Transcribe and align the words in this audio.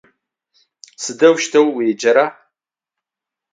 Сыдэущтэу 1.01 1.67
уеджэра? 1.75 2.25